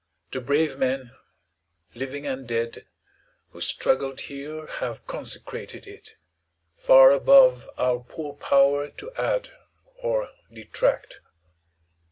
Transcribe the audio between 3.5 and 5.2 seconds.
who struggled here have